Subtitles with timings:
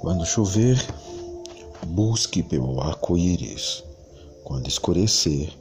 [0.00, 0.78] Quando chover,
[1.88, 3.82] busque pelo arco-íris.
[4.44, 5.52] Quando escurecer,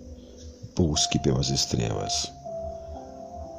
[0.76, 2.32] busque pelas estrelas.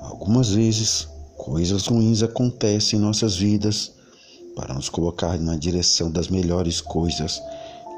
[0.03, 3.92] Algumas vezes, coisas ruins acontecem em nossas vidas
[4.54, 7.42] para nos colocar na direção das melhores coisas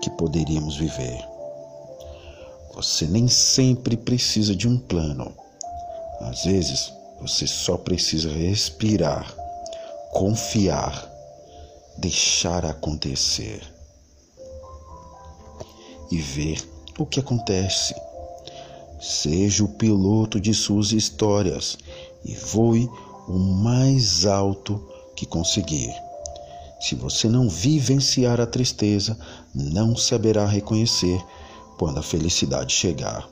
[0.03, 1.23] que poderíamos viver.
[2.75, 5.33] Você nem sempre precisa de um plano.
[6.21, 9.35] Às vezes, você só precisa respirar,
[10.12, 11.10] confiar
[12.00, 13.63] deixar acontecer
[16.11, 16.67] e ver
[16.99, 17.95] o que acontece.
[19.00, 21.79] Seja o piloto de suas histórias
[22.25, 22.90] e voe
[23.29, 24.82] o mais alto
[25.14, 25.95] que conseguir.
[26.81, 29.17] Se você não vivenciar a tristeza,
[29.54, 31.23] não saberá reconhecer
[31.79, 33.28] quando a felicidade chegar.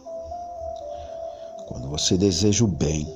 [1.67, 3.07] Quando você deseja o bem,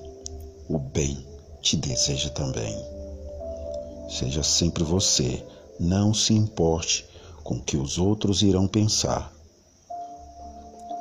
[0.68, 1.26] o bem
[1.60, 3.01] te deseja também.
[4.12, 5.42] Seja sempre você,
[5.80, 7.06] não se importe
[7.42, 9.32] com o que os outros irão pensar.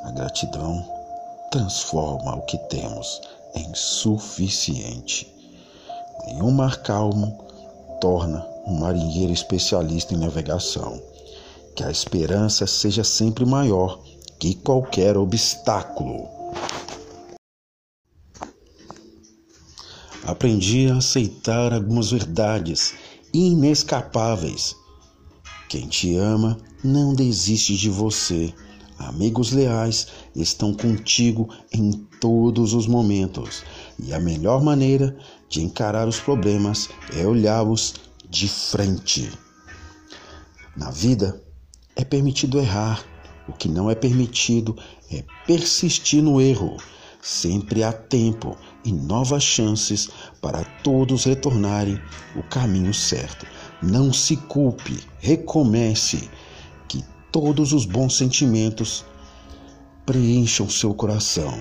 [0.06, 0.82] A gratidão
[1.52, 3.20] transforma o que temos
[3.54, 5.30] em suficiente.
[6.28, 7.38] Em um mar calmo,
[8.00, 10.98] torna um marinheiro especialista em navegação.
[11.76, 14.00] Que a esperança seja sempre maior
[14.40, 16.30] que qualquer obstáculo.
[20.32, 22.94] aprendi a aceitar algumas verdades
[23.34, 24.76] inescapáveis.
[25.70, 28.54] Quem te ama não desiste de você.
[28.98, 33.64] Amigos leais estão contigo em todos os momentos,
[33.98, 35.18] e a melhor maneira
[35.50, 37.96] de encarar os problemas é olhá-los
[38.30, 39.32] de frente.
[40.78, 41.42] Na vida
[41.96, 43.04] é permitido errar,
[43.48, 44.78] o que não é permitido
[45.12, 46.78] é persistir no erro.
[47.22, 50.10] Sempre há tempo e novas chances
[50.42, 52.02] para todos retornarem
[52.36, 53.46] o caminho certo.
[53.82, 56.30] Não se culpe, recomece,
[56.88, 59.06] que todos os bons sentimentos
[60.04, 61.60] preencham seu coração,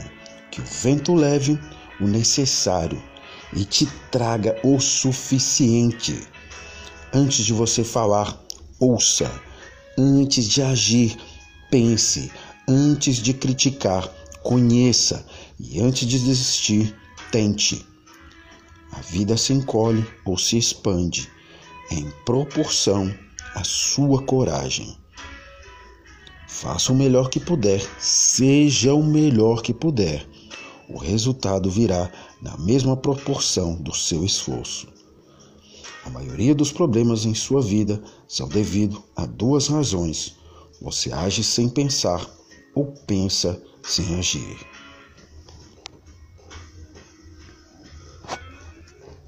[0.51, 1.59] que o vento leve
[2.01, 3.03] o necessário
[3.53, 6.27] e te traga o suficiente.
[7.13, 8.41] Antes de você falar,
[8.79, 9.31] ouça.
[9.99, 11.19] Antes de agir,
[11.71, 12.33] pense.
[12.67, 14.09] Antes de criticar,
[14.43, 15.27] conheça.
[15.59, 16.95] E antes de desistir,
[17.31, 17.87] Tente.
[18.91, 21.31] A vida se encolhe ou se expande
[21.93, 23.15] em proporção
[23.55, 24.97] à sua coragem.
[26.49, 30.27] Faça o melhor que puder, seja o melhor que puder.
[30.89, 32.11] O resultado virá
[32.43, 34.89] na mesma proporção do seu esforço.
[36.05, 40.35] A maioria dos problemas em sua vida são devido a duas razões.
[40.83, 42.29] Você age sem pensar
[42.75, 44.70] ou pensa sem agir.